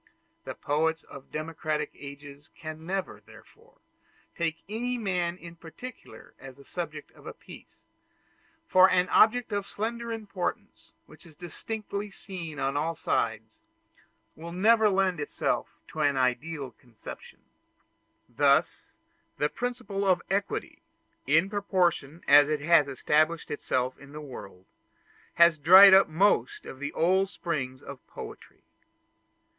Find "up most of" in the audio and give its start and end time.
25.93-26.79